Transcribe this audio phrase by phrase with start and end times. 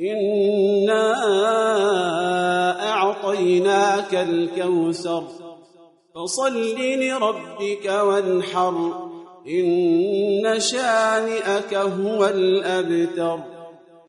[0.00, 1.14] إنا
[2.90, 5.24] أعطيناك الكوثر.
[6.14, 9.08] فصل لربك وانحر.
[9.48, 13.53] إن شانئك هو الأبتر.